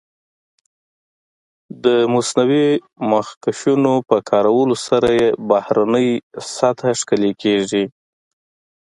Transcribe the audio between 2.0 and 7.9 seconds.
مصنوعي مخکشونو په کارولو سره یې بهرنۍ سطح ښکلې کېږي.